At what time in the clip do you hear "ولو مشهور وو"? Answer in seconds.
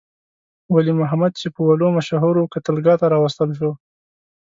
1.67-2.51